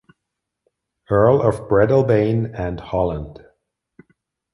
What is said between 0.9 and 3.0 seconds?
Earl of Breadalbane and